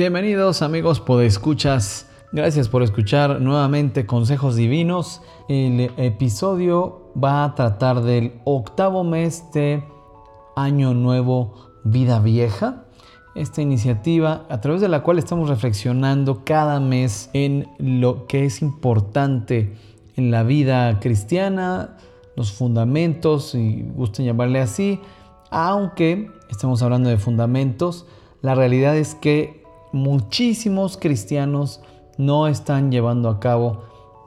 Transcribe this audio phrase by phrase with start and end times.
[0.00, 2.09] Bienvenidos amigos escuchas.
[2.32, 5.20] Gracias por escuchar nuevamente Consejos Divinos.
[5.48, 9.82] El episodio va a tratar del octavo mes de
[10.54, 12.84] Año Nuevo Vida Vieja.
[13.34, 18.62] Esta iniciativa a través de la cual estamos reflexionando cada mes en lo que es
[18.62, 19.74] importante
[20.14, 21.96] en la vida cristiana,
[22.36, 25.00] los fundamentos, si gusten llamarle así,
[25.50, 28.06] aunque estamos hablando de fundamentos,
[28.40, 31.80] la realidad es que muchísimos cristianos
[32.20, 33.82] no están llevando a cabo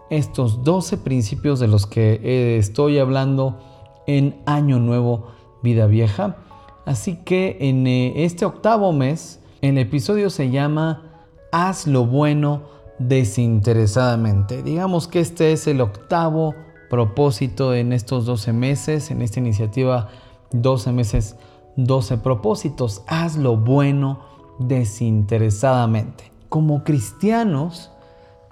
[0.10, 3.59] estos 12 principios de los que eh, estoy hablando
[4.08, 5.28] en Año Nuevo,
[5.62, 6.38] Vida Vieja.
[6.86, 12.64] Así que en eh, este octavo mes, el episodio se llama Haz lo bueno
[13.00, 14.64] desinteresadamente.
[14.64, 16.56] Digamos que este es el octavo
[16.89, 20.10] propósito en estos 12 meses, en esta iniciativa
[20.52, 21.36] 12 meses,
[21.78, 23.04] 12 propósitos.
[23.08, 24.20] Haz lo bueno
[24.60, 26.32] desinteresadamente.
[26.50, 27.92] Como cristianos,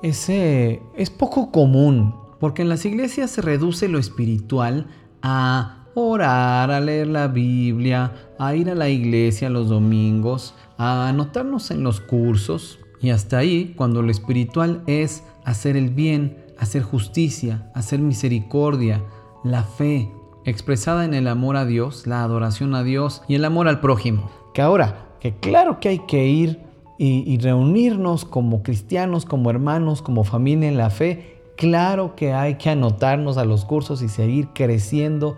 [0.02, 4.88] ese es poco común, porque en las iglesias se reduce lo espiritual
[5.22, 11.72] a orar, a leer la Biblia, a ir a la iglesia los domingos, a anotarnos
[11.72, 12.80] en los cursos.
[13.00, 19.04] Y hasta ahí, cuando lo espiritual es hacer el bien, hacer justicia, hacer misericordia,
[19.44, 20.12] la fe,
[20.46, 24.32] expresada en el amor a Dios, la adoración a Dios y el amor al prójimo.
[24.54, 26.71] Que ahora, que claro que hay que ir
[27.04, 31.42] y, reunirnos como cristianos, como hermanos, como familia en la fe.
[31.58, 35.36] Claro que hay que anotarnos a los cursos y seguir creciendo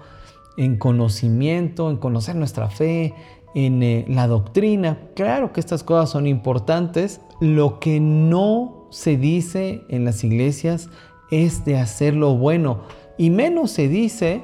[0.58, 3.14] en conocimiento, en conocer nuestra fe,
[3.56, 4.98] en eh, la doctrina.
[5.16, 7.22] Claro que estas cosas son importantes.
[7.40, 10.90] Lo que no se dice en las iglesias
[11.32, 12.82] es de hacer lo bueno.
[13.18, 14.44] Y menos se dice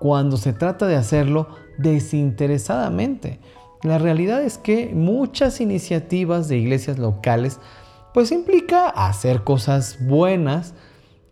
[0.00, 1.46] cuando se trata de hacerlo
[1.78, 3.38] desinteresadamente.
[3.82, 7.60] La realidad es que muchas iniciativas de iglesias locales
[8.12, 10.74] pues implica hacer cosas buenas,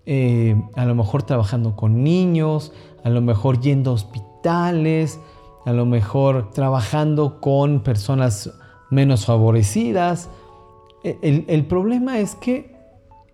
[0.04, 5.18] eh, a lo mejor trabajando con niños, a lo mejor yendo a hospitales,
[5.64, 8.52] a lo mejor trabajando con personas
[8.90, 10.28] menos favorecidas.
[11.02, 12.76] E, el, el problema es que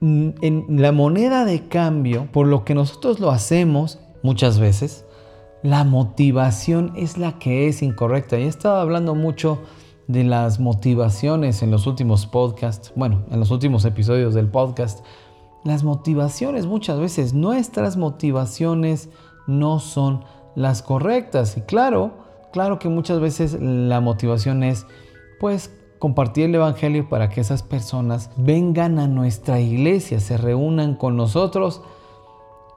[0.01, 5.05] mm, en la moneda de cambio, por lo que nosotros lo hacemos muchas veces,
[5.63, 8.39] la motivación es la que es incorrecta.
[8.39, 9.61] Y he estado hablando mucho
[10.09, 15.05] de las motivaciones en los últimos podcasts, bueno, en los últimos episodios del podcast.
[15.65, 19.11] Las motivaciones, muchas veces nuestras motivaciones
[19.47, 20.25] no son
[20.57, 21.57] las correctas.
[21.57, 22.13] Y claro,
[22.53, 24.87] claro que muchas veces la motivación es,
[25.39, 31.17] pues, compartir el Evangelio para que esas personas vengan a nuestra iglesia, se reúnan con
[31.17, 31.83] nosotros.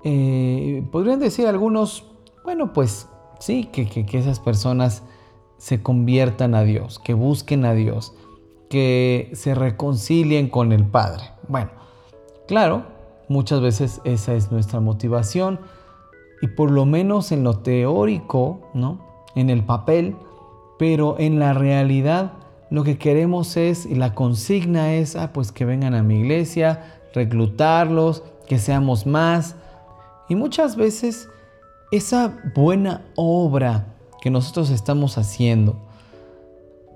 [0.04, 2.06] Eh, podrían decir algunos,
[2.46, 5.04] bueno, pues sí, que, que, esas personas
[5.58, 8.14] se conviertan a Dios, que busquen a Dios,
[8.70, 11.24] que se reconcilien con el Padre.
[11.48, 11.72] Bueno,
[12.48, 12.86] claro,
[13.28, 15.60] muchas veces esa es nuestra motivación
[16.42, 19.00] y por lo menos en lo teórico, ¿no?
[19.36, 20.16] En el papel,
[20.78, 22.34] pero en la realidad
[22.70, 27.00] lo que queremos es, y la consigna es, ah, pues que vengan a mi iglesia,
[27.14, 29.56] reclutarlos, que seamos más.
[30.30, 31.30] Y muchas veces
[31.96, 35.88] esa buena obra que nosotros estamos haciendo,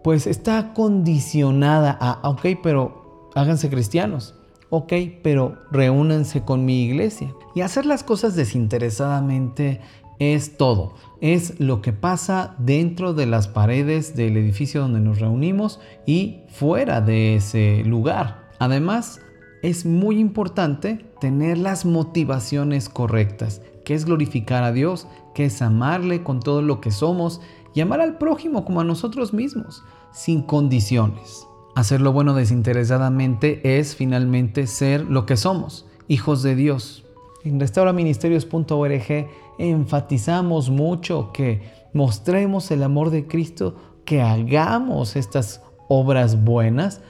[0.04, 4.36] pues está condicionada a, ok, pero háganse cristianos,
[4.70, 7.34] ok, pero reúnanse con mi iglesia.
[7.56, 9.82] Y hacer las cosas desinteresadamente
[10.20, 15.80] es todo, es lo que pasa dentro de las paredes del edificio donde nos reunimos
[16.06, 18.50] y fuera de ese lugar.
[18.60, 19.22] Además,
[19.62, 26.22] es muy importante tener las motivaciones correctas que es glorificar a Dios, que es amarle
[26.22, 27.42] con todo lo que somos
[27.74, 29.82] y amar al prójimo como a nosotros mismos,
[30.12, 31.48] sin condiciones.
[31.74, 37.04] Hacer lo bueno desinteresadamente es finalmente ser lo que somos, hijos de Dios.
[37.44, 39.28] En restauraministerios.org
[39.58, 43.76] enfatizamos mucho que mostremos el amor de Cristo,
[44.06, 47.02] que hagamos estas obras buenas,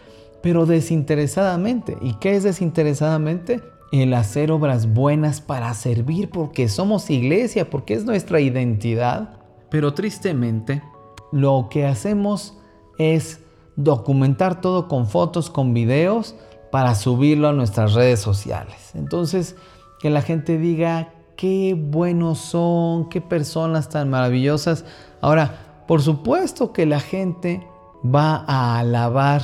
[0.41, 1.97] pero desinteresadamente.
[1.99, 3.59] ¿Y qué es desinteresadamente?
[3.91, 9.39] El hacer obras buenas para servir porque somos iglesia, porque es nuestra identidad.
[9.69, 10.81] Pero tristemente,
[11.31, 12.57] lo que hacemos
[12.97, 13.41] es
[13.75, 16.36] documentar todo con fotos, con videos,
[16.71, 18.91] para subirlo a nuestras redes sociales.
[18.94, 19.56] Entonces,
[20.00, 24.86] que la gente diga qué buenos son, qué personas tan maravillosas.
[25.21, 27.68] Ahora, por supuesto que la gente
[28.03, 29.41] va a alabar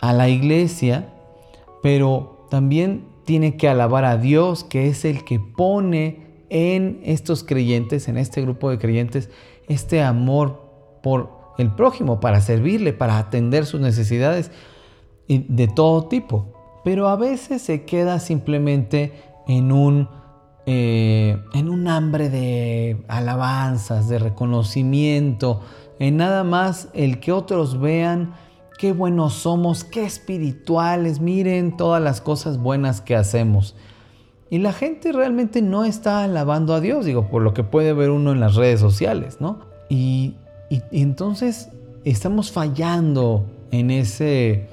[0.00, 1.12] a la iglesia,
[1.82, 8.08] pero también tiene que alabar a Dios, que es el que pone en estos creyentes,
[8.08, 9.30] en este grupo de creyentes,
[9.68, 14.50] este amor por el prójimo, para servirle, para atender sus necesidades
[15.28, 16.80] de todo tipo.
[16.84, 19.12] Pero a veces se queda simplemente
[19.46, 20.08] en un,
[20.66, 25.60] eh, en un hambre de alabanzas, de reconocimiento,
[25.98, 28.32] en nada más el que otros vean
[28.80, 33.76] qué buenos somos, qué espirituales, miren todas las cosas buenas que hacemos.
[34.48, 38.08] Y la gente realmente no está alabando a Dios, digo, por lo que puede ver
[38.08, 39.58] uno en las redes sociales, ¿no?
[39.90, 40.34] Y,
[40.92, 41.68] entonces
[42.06, 44.66] estamos fallando en ese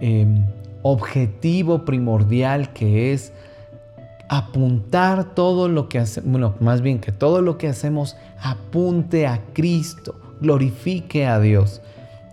[0.00, 0.44] em,
[0.82, 3.32] objetivo primordial que es
[4.28, 9.40] apuntar todo lo que hacemos, bueno, más bien que todo lo que hacemos apunte a
[9.54, 11.80] Cristo, glorifique a Dios.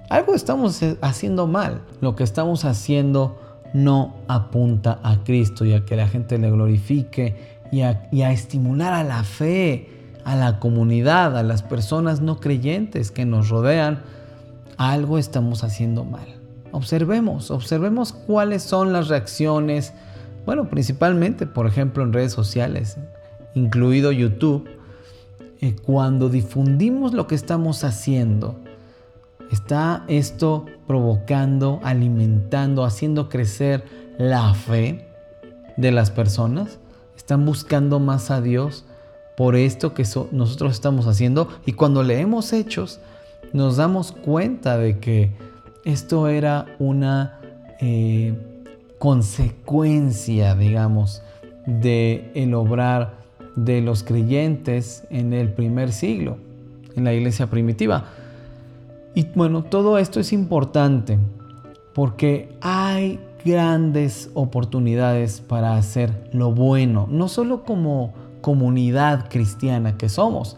[0.09, 1.81] Algo estamos haciendo mal.
[2.01, 3.39] Lo que estamos haciendo
[3.73, 7.35] no apunta a Cristo y a que la gente le glorifique
[7.71, 9.89] y a, y a estimular a la fe,
[10.25, 14.01] a la comunidad, a las personas no creyentes que nos rodean.
[14.77, 16.27] Algo estamos haciendo mal.
[16.71, 19.93] Observemos, observemos cuáles son las reacciones,
[20.45, 22.97] bueno, principalmente, por ejemplo, en redes sociales,
[23.53, 24.67] incluido YouTube,
[25.61, 28.59] eh, cuando difundimos lo que estamos haciendo,
[29.53, 33.85] está esto provocando, alimentando, haciendo crecer
[34.17, 35.07] la fe
[35.77, 36.79] de las personas.
[37.15, 38.85] Están buscando más a Dios
[39.37, 41.47] por esto que nosotros estamos haciendo.
[41.65, 42.99] Y cuando leemos hechos,
[43.53, 45.31] nos damos cuenta de que
[45.85, 47.39] esto era una
[47.79, 48.33] eh,
[48.97, 51.21] consecuencia, digamos,
[51.65, 53.21] de el obrar
[53.55, 56.37] de los creyentes en el primer siglo,
[56.95, 58.05] en la iglesia primitiva.
[59.15, 61.19] Y bueno, todo esto es importante
[61.93, 70.57] porque hay grandes oportunidades para hacer lo bueno, no solo como comunidad cristiana que somos,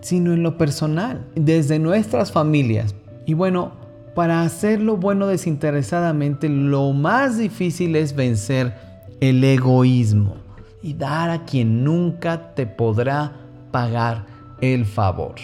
[0.00, 2.94] sino en lo personal, desde nuestras familias.
[3.24, 3.72] Y bueno,
[4.14, 8.74] para hacer lo bueno desinteresadamente, lo más difícil es vencer
[9.20, 10.36] el egoísmo
[10.82, 13.32] y dar a quien nunca te podrá
[13.72, 14.26] pagar
[14.60, 15.34] el favor.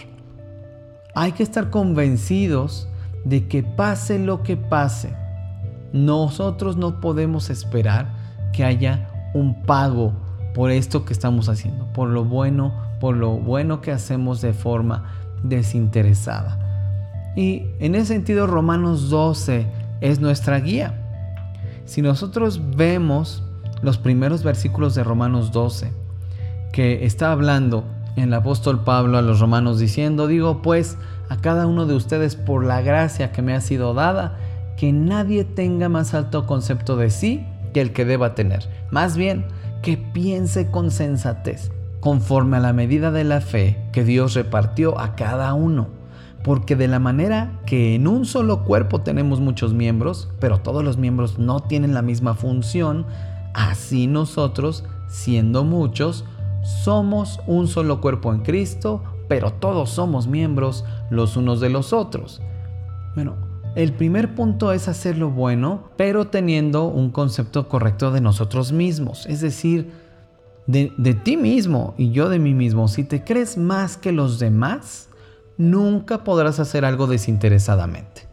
[1.15, 2.89] Hay que estar convencidos
[3.25, 5.15] de que pase lo que pase,
[5.93, 8.09] nosotros no podemos esperar
[8.53, 10.13] que haya un pago
[10.55, 15.05] por esto que estamos haciendo, por lo bueno, por lo bueno que hacemos de forma
[15.43, 16.59] desinteresada.
[17.37, 19.67] Y en ese sentido Romanos 12
[20.01, 20.95] es nuestra guía.
[21.85, 23.43] Si nosotros vemos
[23.83, 25.93] los primeros versículos de Romanos 12,
[26.73, 27.85] que está hablando
[28.17, 30.99] el apóstol Pablo a los romanos diciendo, digo pues
[31.29, 34.39] a cada uno de ustedes por la gracia que me ha sido dada,
[34.77, 38.69] que nadie tenga más alto concepto de sí que el que deba tener.
[38.91, 39.47] Más bien,
[39.83, 41.71] que piense con sensatez,
[42.01, 45.89] conforme a la medida de la fe que Dios repartió a cada uno.
[46.45, 50.97] Porque de la manera que en un solo cuerpo tenemos muchos miembros, pero todos los
[50.97, 53.07] miembros no tienen la misma función,
[53.55, 56.25] Así nosotros, siendo muchos,
[56.63, 62.41] somos un solo cuerpo en Cristo, pero todos somos miembros los unos de los otros.
[63.15, 63.37] Bueno,
[63.75, 69.27] el primer punto es hacer lo bueno, pero teniendo un concepto correcto de nosotros mismos,
[69.27, 69.91] es decir,
[70.67, 72.87] de, de, ti mismo y yo de mí mismo.
[72.89, 75.09] Si te crees más que los demás,
[75.57, 78.29] nunca podrás hacer algo desinteresadamente.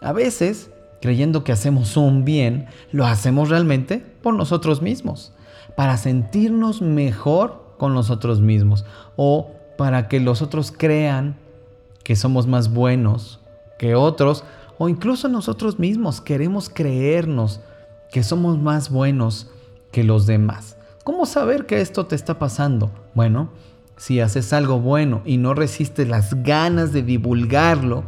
[0.00, 5.32] A veces creyendo que hacemos un bien, lo hacemos realmente por nosotros mismos,
[5.76, 8.84] para sentirnos mejor con nosotros mismos
[9.16, 11.36] o para que los otros crean
[12.04, 13.40] que somos más buenos
[13.78, 14.44] que otros
[14.78, 17.60] o incluso nosotros mismos queremos creernos
[18.10, 19.50] que somos más buenos
[19.92, 20.76] que los demás.
[21.04, 22.90] ¿Cómo saber que esto te está pasando?
[23.14, 23.50] Bueno,
[23.96, 28.04] si haces algo bueno y no resistes las ganas de divulgarlo,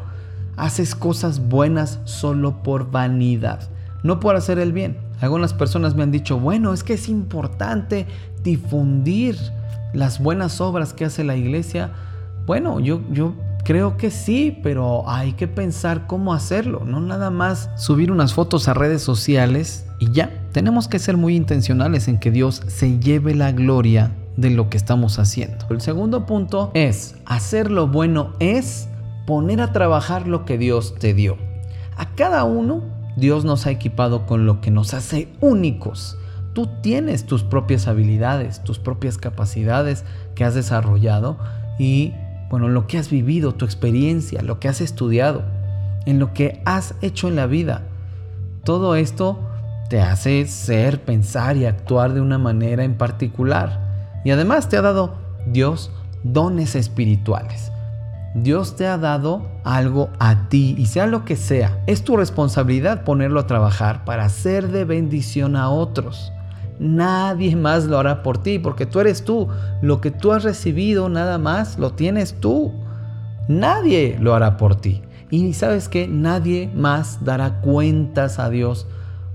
[0.57, 3.69] haces cosas buenas solo por vanidad,
[4.03, 4.99] no por hacer el bien.
[5.23, 8.07] Algunas personas me han dicho, bueno, es que es importante
[8.43, 9.39] difundir
[9.93, 11.93] las buenas obras que hace la iglesia.
[12.45, 17.71] Bueno, yo, yo creo que sí, pero hay que pensar cómo hacerlo, no nada más
[17.77, 20.31] subir unas fotos a redes sociales y ya.
[20.51, 24.77] Tenemos que ser muy intencionales en que Dios se lleve la gloria de lo que
[24.77, 25.67] estamos haciendo.
[25.71, 28.89] El segundo punto es, hacer lo bueno es
[29.25, 31.37] poner a trabajar lo que Dios te dio.
[31.97, 32.83] A cada uno
[33.17, 36.17] Dios nos ha equipado con lo que nos hace únicos.
[36.55, 40.05] Tú tienes tus propias habilidades, tus propias capacidades
[40.35, 41.39] que has desarrollado
[41.79, 42.13] y,
[42.51, 45.45] bueno, lo que has vivido, tu experiencia, lo que has estudiado,
[46.07, 47.83] en lo que has hecho en la vida.
[48.65, 49.39] Todo esto
[49.89, 54.21] te hace ser, pensar y actuar de una manera en particular.
[54.25, 55.15] Y además te ha dado
[55.47, 55.91] Dios
[56.23, 57.72] dones espirituales.
[58.35, 63.05] Dios te ha dado algo a ti y sea lo que sea, es tu responsabilidad
[63.05, 66.33] ponerlo a trabajar para ser de bendición a otros.
[66.79, 69.49] Nadie más lo hará por ti porque tú eres tú.
[69.83, 72.73] Lo que tú has recibido nada más lo tienes tú.
[73.49, 75.03] Nadie lo hará por ti.
[75.31, 78.87] Y sabes que nadie más dará cuentas a Dios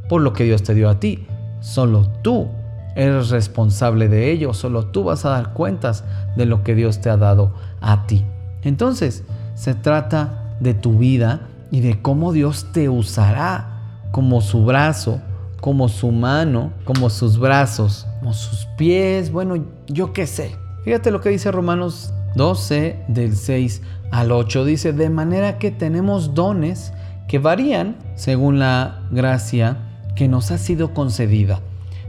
[0.09, 1.25] por lo que Dios te dio a ti.
[1.61, 2.49] Solo tú
[2.95, 4.53] eres responsable de ello.
[4.53, 6.03] Solo tú vas a dar cuentas
[6.35, 8.25] de lo que Dios te ha dado a ti.
[8.67, 9.23] Entonces,
[9.55, 13.81] se trata de tu vida y de cómo Dios te usará
[14.11, 15.21] como su brazo,
[15.61, 20.55] como su mano, como sus brazos, como sus pies, bueno, yo qué sé.
[20.83, 23.81] Fíjate lo que dice Romanos 12 del 6
[24.11, 26.93] al 8 dice, de manera que tenemos dones
[27.27, 29.77] que varían según la gracia
[30.15, 31.59] que nos ha sido concedida.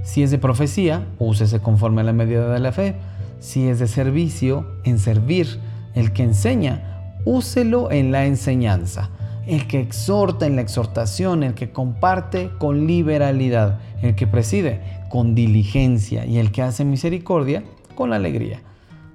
[0.03, 2.97] Si es de profecía, úsese conforme a la medida de la fe.
[3.41, 5.59] Si es de servicio, en servir.
[5.99, 9.11] El que enseña, úselo en la enseñanza.
[9.47, 15.35] El que exhorta en la exhortación, el que comparte con liberalidad, el que preside con
[15.35, 17.65] diligencia y el que hace misericordia
[17.95, 18.63] con alegría.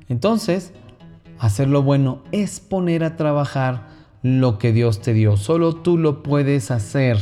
[0.10, 0.74] Entonces,
[1.44, 3.88] Hacer lo bueno es poner a trabajar
[4.22, 5.36] lo que Dios te dio.
[5.36, 7.18] Solo tú lo puedes hacer.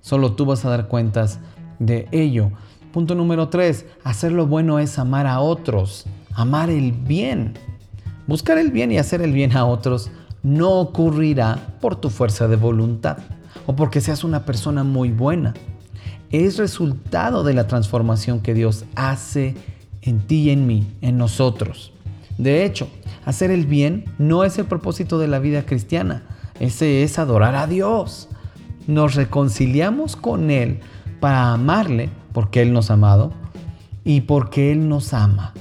[0.00, 1.40] Solo tú vas a dar cuentas
[1.80, 2.52] de ello.
[2.92, 3.86] Punto número tres.
[4.04, 6.06] Hacer lo bueno es amar a otros.
[6.34, 7.54] Amar el bien.
[8.26, 10.10] Buscar el bien y hacer el bien a otros
[10.42, 13.18] no ocurrirá por tu fuerza de voluntad
[13.66, 15.54] o porque seas una persona muy buena.
[16.30, 19.54] Es resultado de la transformación que Dios hace
[20.02, 21.92] en ti y en mí, en nosotros.
[22.38, 22.88] De hecho,
[23.24, 26.22] hacer el bien no es el propósito de la vida cristiana,
[26.60, 28.28] ese es adorar a Dios.
[28.86, 30.80] Nos reconciliamos con Él
[31.20, 33.32] para amarle porque Él nos ha amado
[34.04, 35.54] y porque Él nos ama.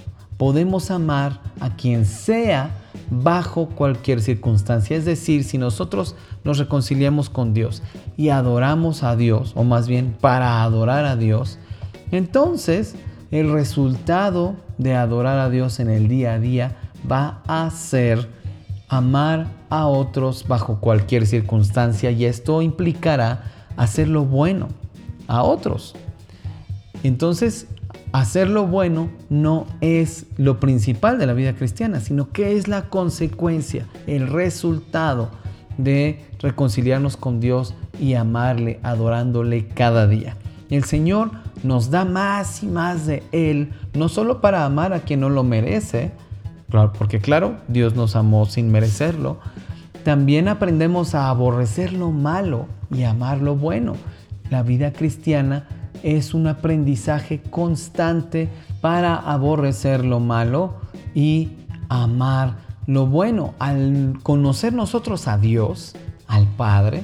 [0.44, 2.76] Podemos amar a quien sea
[3.10, 4.98] bajo cualquier circunstancia.
[4.98, 7.82] Es decir, si nosotros nos reconciliamos con Dios
[8.18, 11.60] y adoramos a Dios, o más bien para adorar a Dios,
[12.12, 12.94] entonces
[13.32, 16.76] el resultado de adorar a Dios en el día a día
[17.10, 18.28] va a ser
[18.90, 23.46] amar a otros bajo cualquier circunstancia y esto implicará
[23.78, 24.68] hacer lo bueno
[25.26, 25.96] a otros.
[27.02, 27.68] Entonces,
[28.14, 32.84] hacer lo bueno no es lo principal de la vida cristiana, sino que es la
[32.84, 35.32] consecuencia, el resultado
[35.78, 40.38] de reconciliarnos con Dios y amarle, adorándole cada día.
[40.70, 41.32] El Señor
[41.64, 45.44] nos da más y más de Él, no solo para amar a quien no lo
[45.44, 46.12] merece,
[46.98, 49.40] porque claro, Dios nos amó sin merecerlo.
[50.04, 53.96] También aprendemos a aborrecer lo malo y amar lo bueno.
[54.50, 55.68] La vida cristiana
[56.04, 58.50] es un aprendizaje constante
[58.82, 60.76] para aborrecer lo malo
[61.16, 61.50] y
[61.90, 63.54] amar lo bueno.
[63.60, 65.96] Al conocer nosotros a Dios,
[66.28, 67.04] al Padre,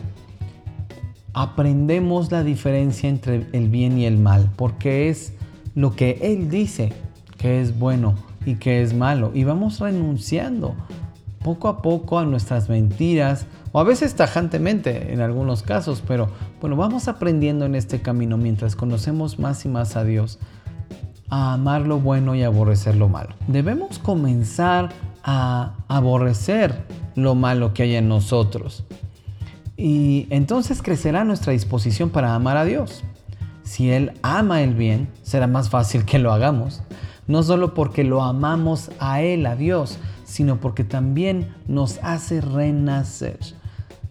[1.34, 5.34] aprendemos la diferencia entre el bien y el mal, porque es
[5.76, 6.92] lo que Él dice
[7.38, 8.16] que es bueno
[8.46, 9.32] y que es malo.
[9.34, 10.76] Y vamos renunciando
[11.44, 16.30] poco a poco a nuestras mentiras, o a veces tajantemente en algunos casos, pero
[16.62, 20.40] bueno, vamos aprendiendo en este camino mientras conocemos más y más a Dios,
[21.30, 23.36] a amar lo bueno y aborrecer lo malo.
[23.48, 24.90] Debemos comenzar
[25.24, 26.86] a aborrecer
[27.16, 28.86] lo malo que hay en nosotros.
[29.78, 33.04] Y entonces crecerá nuestra disposición para amar a Dios.
[33.64, 36.82] Si Él ama el bien, será más fácil que lo hagamos
[37.30, 43.38] no solo porque lo amamos a Él, a Dios, sino porque también nos hace renacer.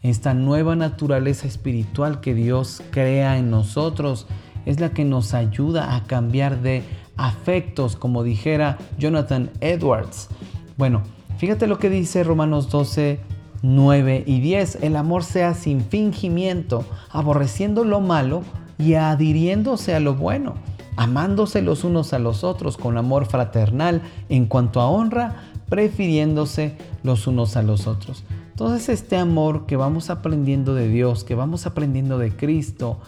[0.03, 4.27] Esta nueva naturaleza espiritual que Dios crea en nosotros
[4.67, 6.83] es la que nos ayuda a cambiar de
[7.17, 10.29] afectos, como dijera Jonathan Edwards.
[10.77, 11.03] Bueno,
[11.39, 13.21] fíjate lo que dice Romanos 12,
[13.63, 14.79] 9 y 10.
[14.83, 18.43] El amor sea sin fingimiento, aborreciendo lo malo
[18.79, 20.55] y adhiriéndose a lo bueno
[20.99, 27.29] amándose los unos a los otros con amor fraternal en cuanto a honra, prefiriéndose los
[27.29, 28.25] unos a los otros.
[28.59, 32.99] Entonces este amor que vamos aprendiendo de Dios, que vamos aprendiendo de Cristo,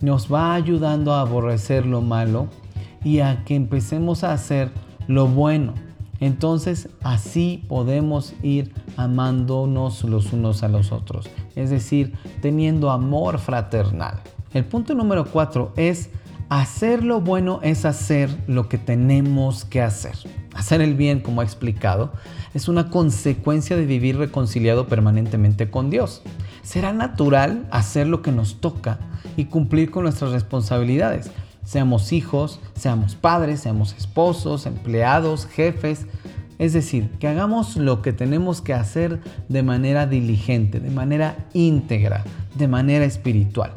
[0.00, 2.48] nos va ayudando a aborrecer lo malo
[3.04, 4.70] y a que empecemos a hacer
[5.06, 5.74] lo bueno.
[6.20, 14.22] Entonces así podemos ir amándonos los unos a los otros, es decir, teniendo amor fraternal.
[14.54, 16.08] El punto número cuatro es
[16.60, 20.14] hacer lo bueno es hacer lo que tenemos que hacer.
[20.54, 22.12] Hacer el bien, como ha explicado,
[22.54, 26.22] es una consecuencia de vivir reconciliado permanentemente con Dios.
[26.62, 29.00] Será natural hacer lo que nos toca
[29.36, 31.28] y cumplir con nuestras responsabilidades.
[31.64, 36.06] Seamos hijos, seamos padres, seamos esposos, empleados, jefes.
[36.60, 42.22] Es decir, que hagamos lo que tenemos que hacer de manera diligente, de manera íntegra,
[42.54, 43.72] de manera espiritual.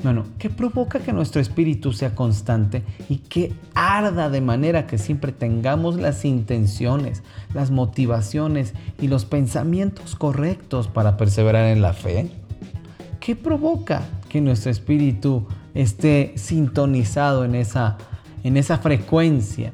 [0.00, 5.32] Bueno, ¿qué provoca que nuestro espíritu sea constante y que arda de manera que siempre
[5.32, 12.30] tengamos las intenciones, las motivaciones y los pensamientos correctos para perseverar en la fe?
[13.18, 17.98] ¿Qué provoca que nuestro espíritu esté sintonizado en esa,
[18.44, 19.72] en esa frecuencia?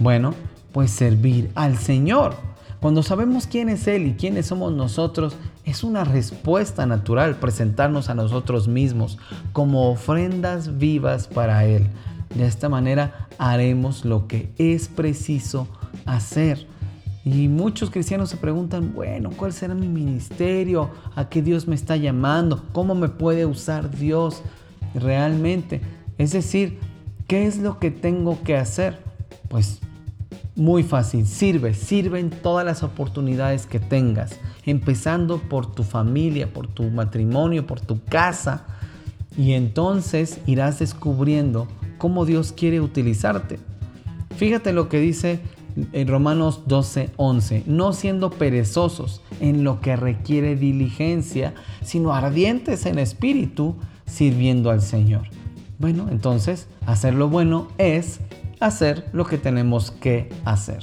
[0.00, 0.34] Bueno,
[0.72, 2.34] pues servir al Señor.
[2.80, 8.14] Cuando sabemos quién es Él y quiénes somos nosotros, es una respuesta natural presentarnos a
[8.14, 9.18] nosotros mismos
[9.52, 11.88] como ofrendas vivas para Él.
[12.34, 15.68] De esta manera haremos lo que es preciso
[16.06, 16.66] hacer.
[17.22, 20.88] Y muchos cristianos se preguntan, bueno, ¿cuál será mi ministerio?
[21.16, 22.64] ¿A qué Dios me está llamando?
[22.72, 24.42] ¿Cómo me puede usar Dios
[24.94, 25.82] realmente?
[26.16, 26.78] Es decir,
[27.28, 29.00] ¿qué es lo que tengo que hacer?
[29.50, 29.80] Pues
[30.56, 36.66] muy fácil, sirve, sirve en todas las oportunidades que tengas, empezando por tu familia, por
[36.66, 38.66] tu matrimonio, por tu casa.
[39.36, 43.58] Y entonces irás descubriendo cómo Dios quiere utilizarte.
[44.36, 45.40] Fíjate lo que dice
[45.92, 52.98] en Romanos 12, 11, no siendo perezosos en lo que requiere diligencia, sino ardientes en
[52.98, 53.76] espíritu,
[54.06, 55.22] sirviendo al Señor.
[55.78, 58.20] Bueno, entonces, hacer lo bueno es
[58.60, 60.80] hacer lo que tenemos que hacer.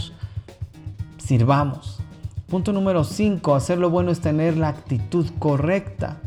[1.18, 2.00] Sirvamos.
[2.48, 6.18] Punto número 5, hacer lo bueno es tener la actitud correcta.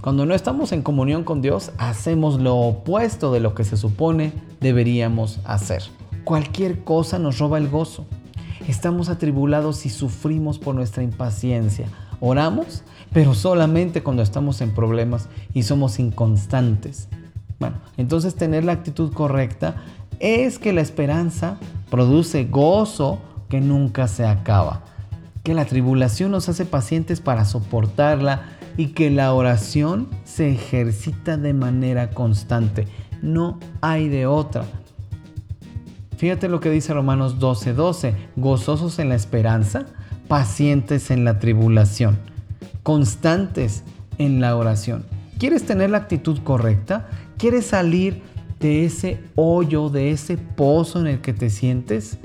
[0.00, 4.32] Cuando no estamos en comunión con Dios, hacemos lo opuesto de lo que se supone
[4.60, 5.82] deberíamos hacer.
[6.24, 8.06] Cualquier cosa nos roba el gozo.
[8.66, 11.88] Estamos atribulados y sufrimos por nuestra impaciencia.
[12.20, 17.08] Oramos, pero solamente cuando estamos en problemas y somos inconstantes.
[17.58, 19.76] Bueno, entonces tener la actitud correcta
[20.20, 21.58] es que la esperanza
[21.90, 24.84] produce gozo que nunca se acaba,
[25.42, 28.42] que la tribulación nos hace pacientes para soportarla
[28.76, 32.86] y que la oración se ejercita de manera constante.
[33.22, 34.64] No hay de otra.
[36.16, 39.86] Fíjate lo que dice Romanos 12:12, 12, gozosos en la esperanza,
[40.28, 42.18] pacientes en la tribulación,
[42.82, 43.84] constantes
[44.18, 45.06] en la oración.
[45.38, 47.08] ¿Quieres tener la actitud correcta?
[47.38, 48.22] ¿Quieres salir
[48.60, 52.18] de ese hoyo, de ese pozo en el que te sientes,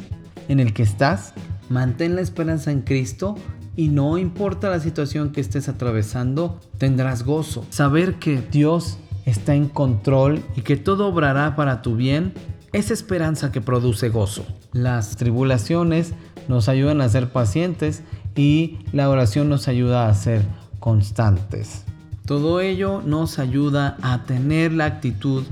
[0.48, 1.34] en el que estás.
[1.70, 3.36] Mantén la esperanza en Cristo
[3.76, 7.66] y no importa la situación que estés atravesando, tendrás gozo.
[7.70, 12.34] Saber que Dios está en control y que todo obrará para tu bien
[12.74, 14.46] es esperanza que produce gozo.
[14.74, 16.14] Las tribulaciones
[16.48, 18.04] nos ayudan a ser pacientes
[18.36, 20.44] y la oración nos ayuda a ser
[20.80, 21.86] constantes.
[22.26, 25.44] Todo ello nos ayuda a tener la actitud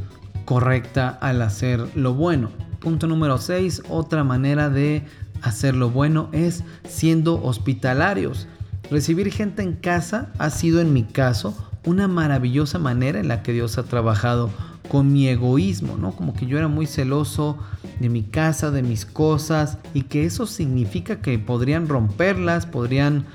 [0.45, 2.49] correcta al hacer lo bueno.
[2.79, 5.03] Punto número 6, otra manera de
[5.41, 8.47] hacer lo bueno es siendo hospitalarios.
[8.89, 13.53] Recibir gente en casa ha sido en mi caso una maravillosa manera en la que
[13.53, 14.49] Dios ha trabajado
[14.89, 16.11] con mi egoísmo, ¿no?
[16.11, 17.57] Como que yo era muy celoso
[17.99, 23.25] de mi casa, de mis cosas, y que eso significa que podrían romperlas, podrían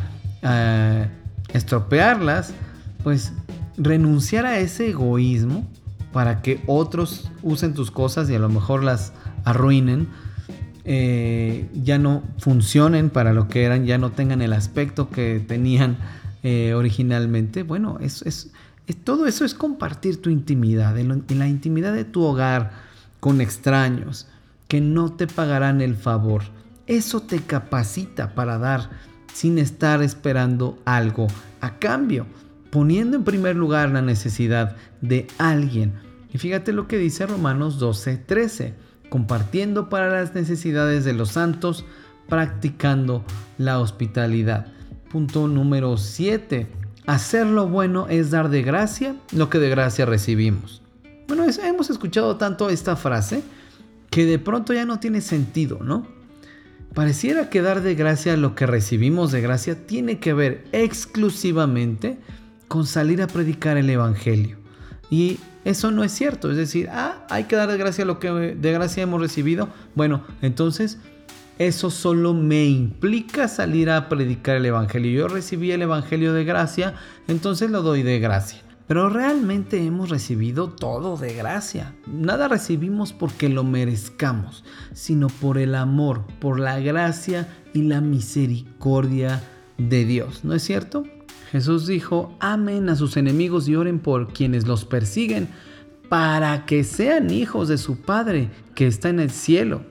[0.43, 1.09] eh,
[1.53, 2.53] estropearlas,
[3.03, 3.33] pues
[3.77, 5.67] renunciar a ese egoísmo
[6.13, 9.13] para que otros usen tus cosas y a lo mejor las
[9.45, 10.09] arruinen,
[10.85, 15.99] eh, ya no funcionen para lo que eran, ya no tengan el aspecto que tenían
[16.43, 17.63] eh, originalmente.
[17.63, 18.51] Bueno, es,
[19.05, 22.73] todo eso es compartir tu intimidad, la intimidad de tu hogar
[23.21, 24.29] con extraños
[24.67, 26.43] que no te pagarán el favor.
[26.87, 28.89] Eso te capacita para dar
[29.35, 31.27] sin estar esperando algo
[31.61, 32.27] a cambio
[32.71, 35.95] poniendo en primer lugar la necesidad de alguien.
[36.33, 38.75] Y fíjate lo que dice Romanos 12, 13,
[39.09, 41.85] compartiendo para las necesidades de los santos,
[42.29, 43.25] practicando
[43.57, 44.67] la hospitalidad.
[45.11, 46.67] Punto número 7.
[47.07, 50.83] Hacer lo bueno es dar de gracia lo que de gracia recibimos.
[51.27, 53.43] Bueno, hemos escuchado tanto esta frase
[54.11, 56.07] que de pronto ya no tiene sentido, ¿no?
[56.95, 62.19] Pareciera que dar de gracia lo que recibimos de gracia tiene que ver exclusivamente
[62.69, 64.59] con salir a predicar el Evangelio.
[65.11, 66.51] Y eso no es cierto.
[66.51, 69.69] Es decir, ah, hay que dar de gracia lo que de gracia hemos recibido.
[69.95, 70.99] Bueno, entonces
[71.59, 75.23] eso solo me implica salir a predicar el Evangelio.
[75.23, 76.95] Yo recibí el Evangelio de gracia,
[77.27, 78.63] entonces lo doy de gracia.
[78.87, 81.95] Pero realmente hemos recibido todo de gracia.
[82.07, 89.43] Nada recibimos porque lo merezcamos, sino por el amor, por la gracia y la misericordia
[89.77, 90.43] de Dios.
[90.45, 91.05] ¿No es cierto?
[91.51, 95.49] Jesús dijo, amen a sus enemigos y oren por quienes los persiguen,
[96.09, 99.83] para que sean hijos de su Padre que está en el cielo.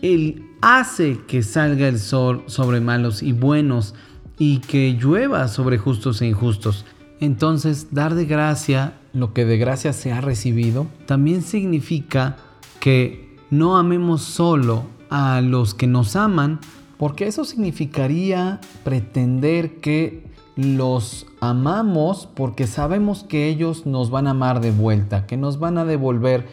[0.00, 3.94] Él hace que salga el sol sobre malos y buenos
[4.38, 6.84] y que llueva sobre justos e injustos.
[7.20, 12.36] Entonces, dar de gracia lo que de gracia se ha recibido también significa
[12.80, 16.58] que no amemos solo a los que nos aman,
[16.96, 24.60] porque eso significaría pretender que los amamos porque sabemos que ellos nos van a amar
[24.60, 26.46] de vuelta, que nos van a devolver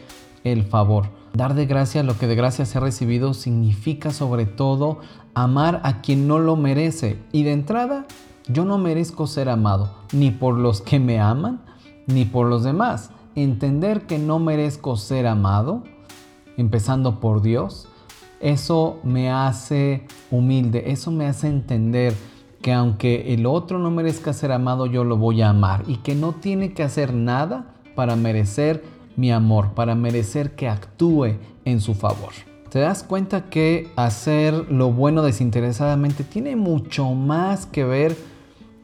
[0.43, 1.07] el favor.
[1.33, 4.99] Dar de gracia lo que de gracia se ha recibido significa sobre todo
[5.33, 7.19] amar a quien no lo merece.
[7.31, 8.05] Y de entrada,
[8.47, 11.61] yo no merezco ser amado, ni por los que me aman,
[12.07, 13.11] ni por los demás.
[13.35, 15.83] Entender que no merezco ser amado,
[16.57, 17.87] empezando por Dios,
[18.39, 22.15] eso me hace humilde, eso me hace entender
[22.61, 26.15] que aunque el otro no merezca ser amado, yo lo voy a amar y que
[26.15, 28.83] no tiene que hacer nada para merecer
[29.15, 32.31] mi amor, para merecer que actúe en su favor.
[32.69, 38.15] Te das cuenta que hacer lo bueno desinteresadamente tiene mucho más que ver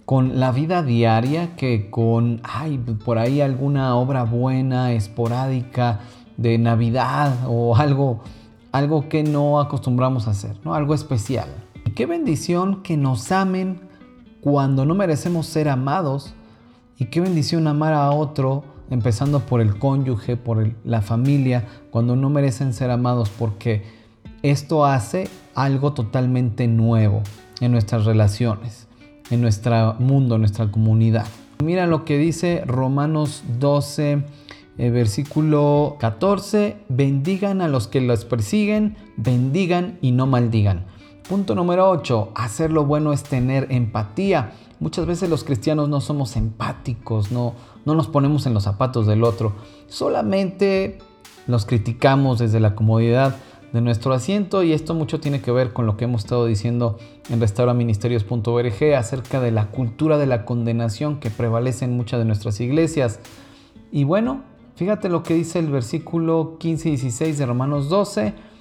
[0.06, 6.00] con la vida diaria que con, ay, por ahí alguna obra buena, esporádica,
[6.38, 8.22] de Navidad o algo,
[8.72, 10.76] algo que no acostumbramos a hacer, ¿no?
[10.76, 11.48] Algo especial.
[11.94, 13.82] Qué bendición que nos amen
[14.42, 16.34] cuando no merecemos ser amados.
[16.98, 22.30] Y qué bendición amar a otro, empezando por el cónyuge, por la familia, cuando no
[22.30, 23.84] merecen ser amados, porque
[24.44, 27.24] esto hace algo totalmente nuevo
[27.60, 28.88] en nuestras relaciones,
[29.30, 31.26] en nuestro mundo, en nuestra comunidad.
[31.64, 34.24] Mira lo que dice Romanos 12,
[34.78, 40.86] eh, versículo 14, bendigan a los que los persiguen, bendigan y no maldigan.
[41.28, 42.34] Punto número 8.
[42.36, 44.52] Hacer lo bueno es tener empatía.
[44.80, 49.24] Muchas veces los cristianos no somos empáticos, no, no nos ponemos en los zapatos del
[49.24, 49.54] otro.
[49.88, 51.00] Solamente
[51.48, 53.38] los criticamos desde la comodidad
[53.74, 57.00] de nuestro asiento y esto mucho tiene que ver con lo que hemos estado diciendo
[57.32, 62.62] en restauraministerios.org acerca de la cultura de la condenación que prevalece en muchas de nuestras
[62.62, 63.20] iglesias.
[63.92, 64.44] Y bueno,
[64.76, 68.55] fíjate lo que dice el versículo 15 y 16 de Romanos 12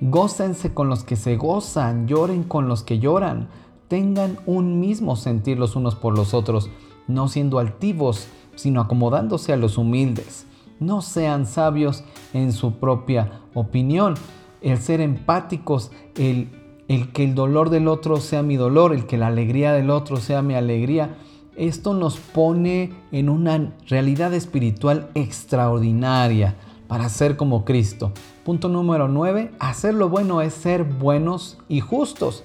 [0.00, 3.48] Gócense con los que se gozan, lloren con los que lloran,
[3.88, 6.68] tengan un mismo sentir los unos por los otros,
[7.08, 10.46] no siendo altivos, sino acomodándose a los humildes.
[10.80, 12.04] No sean sabios
[12.34, 14.14] en su propia opinión.
[14.60, 16.50] El ser empáticos, el,
[16.88, 20.18] el que el dolor del otro sea mi dolor, el que la alegría del otro
[20.18, 21.16] sea mi alegría,
[21.56, 26.56] esto nos pone en una realidad espiritual extraordinaria
[26.88, 28.12] para ser como Cristo.
[28.44, 32.44] Punto número 9, hacer lo bueno es ser buenos y justos.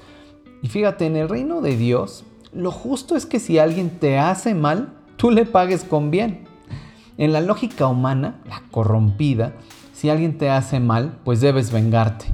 [0.61, 2.23] Y fíjate, en el reino de Dios,
[2.53, 6.45] lo justo es que si alguien te hace mal, tú le pagues con bien.
[7.17, 9.53] En la lógica humana, la corrompida,
[9.93, 12.25] si alguien te hace mal, pues debes vengarte,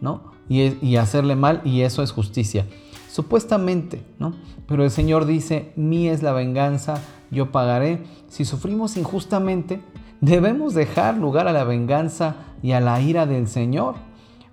[0.00, 0.36] ¿no?
[0.48, 2.66] Y, hacerle mal, y eso es justicia.
[3.10, 4.34] Supuestamente, ¿no?
[4.68, 7.00] Pero el Señor dice, mí es la venganza,
[7.32, 8.04] yo pagaré.
[8.28, 9.80] Si sufrimos injustamente,
[10.20, 13.96] Debemos dejar lugar a la venganza y a la ira del Señor,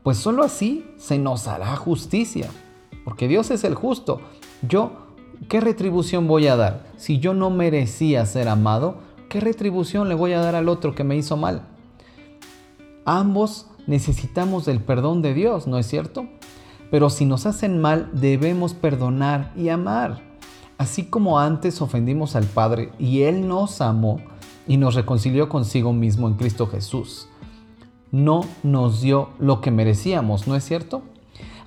[0.03, 2.49] pues sólo así se nos hará justicia,
[3.05, 4.19] porque Dios es el justo.
[4.61, 4.91] Yo,
[5.47, 6.85] ¿qué retribución voy a dar?
[6.97, 8.97] Si yo no merecía ser amado,
[9.29, 11.63] ¿qué retribución le voy a dar al otro que me hizo mal?
[13.05, 16.25] Ambos necesitamos del perdón de Dios, ¿no es cierto?
[16.91, 20.21] Pero si nos hacen mal, debemos perdonar y amar.
[20.77, 24.19] Así como antes ofendimos al Padre y Él nos amó,
[24.67, 27.27] y nos reconcilió consigo mismo en Cristo Jesús.
[28.11, 31.01] No nos dio lo que merecíamos, ¿no es cierto?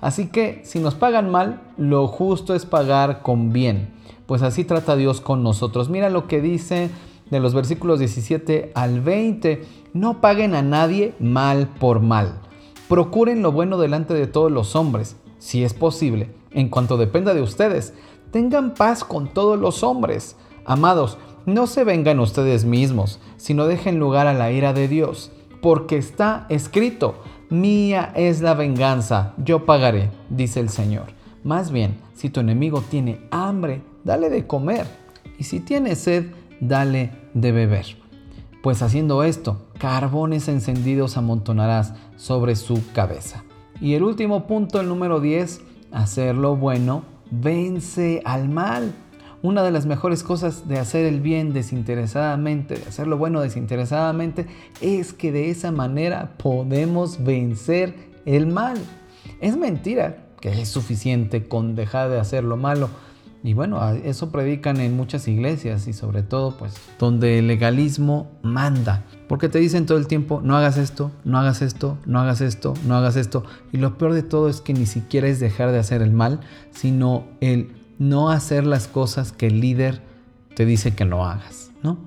[0.01, 3.93] Así que si nos pagan mal, lo justo es pagar con bien,
[4.25, 5.89] pues así trata Dios con nosotros.
[5.89, 6.89] Mira lo que dice
[7.29, 12.39] de los versículos 17 al 20, no paguen a nadie mal por mal.
[12.87, 17.41] Procuren lo bueno delante de todos los hombres, si es posible, en cuanto dependa de
[17.41, 17.93] ustedes.
[18.31, 20.37] Tengan paz con todos los hombres.
[20.65, 25.31] Amados, no se vengan ustedes mismos, sino dejen lugar a la ira de Dios,
[25.61, 31.05] porque está escrito, mía es la venganza, yo pagaré, dice el Señor.
[31.45, 34.85] Más bien, si tu enemigo tiene hambre, dale de comer,
[35.39, 36.25] y si tiene sed,
[36.59, 37.85] dale de beber.
[38.61, 43.45] Pues haciendo esto, carbones encendidos amontonarás sobre su cabeza.
[43.79, 45.61] Y el último punto, el número 10,
[45.93, 48.93] hacer lo bueno, vence al mal.
[49.43, 54.47] Una de las mejores cosas de hacer el bien desinteresadamente, de hacer lo bueno desinteresadamente,
[54.81, 57.95] es que de esa manera podemos vencer
[58.25, 58.77] el mal.
[59.39, 62.89] Es mentira que es suficiente con dejar de hacer lo malo.
[63.43, 69.05] Y bueno, eso predican en muchas iglesias y sobre todo pues donde el legalismo manda.
[69.29, 72.73] Porque te dicen todo el tiempo, no hagas esto, no hagas esto, no hagas esto,
[72.85, 73.43] no hagas esto.
[73.71, 76.39] Y lo peor de todo es que ni siquiera es dejar de hacer el mal,
[76.71, 80.01] sino el no hacer las cosas que el líder
[80.55, 81.97] te dice que no hagas, ¿no?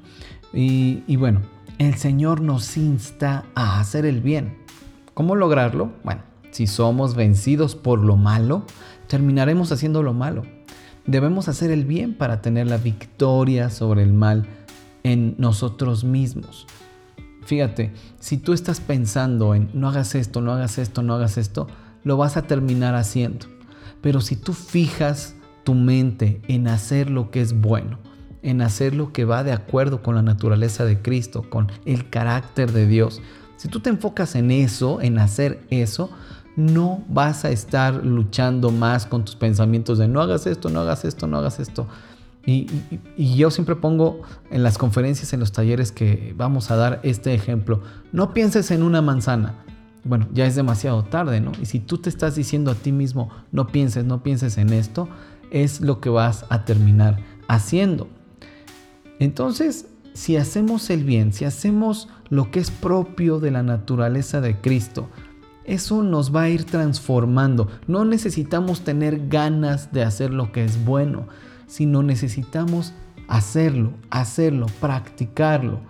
[0.52, 1.40] Y, y bueno,
[1.78, 4.58] el Señor nos insta a hacer el bien.
[5.14, 5.92] ¿Cómo lograrlo?
[6.04, 8.64] Bueno, si somos vencidos por lo malo,
[9.06, 10.44] terminaremos haciendo lo malo.
[11.06, 14.46] Debemos hacer el bien para tener la victoria sobre el mal
[15.02, 16.66] en nosotros mismos.
[17.44, 21.66] Fíjate, si tú estás pensando en no hagas esto, no hagas esto, no hagas esto,
[22.04, 23.46] lo vas a terminar haciendo.
[24.02, 27.98] Pero si tú fijas tu mente en hacer lo que es bueno,
[28.42, 32.72] en hacer lo que va de acuerdo con la naturaleza de Cristo, con el carácter
[32.72, 33.20] de Dios,
[33.60, 36.10] si tú te enfocas en eso, en hacer eso,
[36.56, 41.04] no vas a estar luchando más con tus pensamientos de no hagas esto, no hagas
[41.04, 41.86] esto, no hagas esto.
[42.46, 42.68] Y,
[43.18, 47.82] yo siempre pongo en las conferencias, en los talleres que vamos a dar este ejemplo.
[48.12, 49.56] No pienses en una manzana.
[50.04, 51.52] Bueno, ya es demasiado tarde, ¿no?
[51.60, 55.08] Y si tú te estás diciendo a ti mismo, no pienses, no pienses en esto,
[55.50, 58.08] es lo que vas a terminar haciendo.
[59.18, 64.60] Entonces, si hacemos el bien, si hacemos lo que es propio de la naturaleza de
[64.60, 65.08] Cristo,
[65.64, 67.68] eso nos va a ir transformando.
[67.86, 71.28] No necesitamos tener ganas de hacer lo que es bueno,
[71.66, 72.94] sino necesitamos
[73.28, 75.80] hacerlo, hacerlo, practicarlo.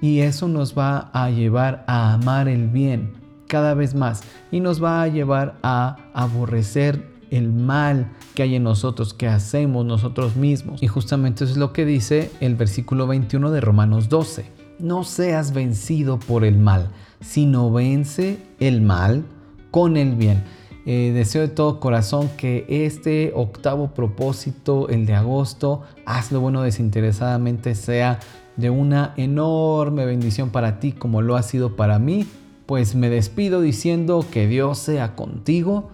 [0.00, 3.23] Y eso nos va a llevar a amar el bien
[3.54, 8.64] cada vez más y nos va a llevar a aborrecer el mal que hay en
[8.64, 10.82] nosotros, que hacemos nosotros mismos.
[10.82, 14.50] Y justamente eso es lo que dice el versículo 21 de Romanos 12.
[14.80, 16.88] No seas vencido por el mal,
[17.20, 19.24] sino vence el mal
[19.70, 20.42] con el bien.
[20.84, 27.76] Eh, deseo de todo corazón que este octavo propósito, el de agosto, hazlo bueno desinteresadamente,
[27.76, 28.18] sea
[28.56, 32.26] de una enorme bendición para ti como lo ha sido para mí.
[32.66, 35.90] Pues me despido diciendo que Dios sea contigo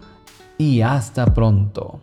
[0.58, 2.00] y hasta pronto.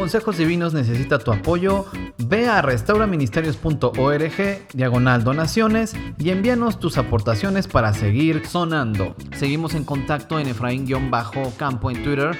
[0.00, 1.84] Consejos Divinos necesita tu apoyo.
[2.16, 9.14] Ve a restauraministerios.org, diagonal donaciones y envíanos tus aportaciones para seguir sonando.
[9.36, 12.38] Seguimos en contacto en Efraín-Campo en Twitter,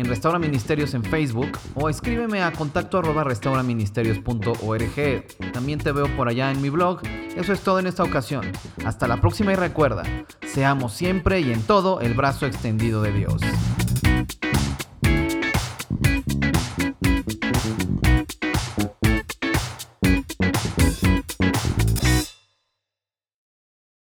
[0.00, 5.52] en Restaura Ministerios en Facebook o escríbeme a contacto arroba restauraministerios.org.
[5.52, 7.00] También te veo por allá en mi blog.
[7.36, 8.50] Eso es todo en esta ocasión.
[8.84, 10.02] Hasta la próxima y recuerda,
[10.46, 13.42] seamos siempre y en todo el brazo extendido de Dios.